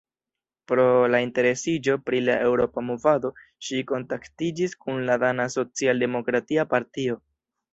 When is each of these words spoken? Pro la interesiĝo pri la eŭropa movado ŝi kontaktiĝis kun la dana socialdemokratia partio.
Pro 0.69 0.85
la 1.15 1.19
interesiĝo 1.25 1.97
pri 2.07 2.21
la 2.29 2.37
eŭropa 2.45 2.85
movado 2.87 3.31
ŝi 3.67 3.83
kontaktiĝis 3.93 4.75
kun 4.87 5.05
la 5.11 5.19
dana 5.25 5.47
socialdemokratia 5.59 6.67
partio. 6.75 7.21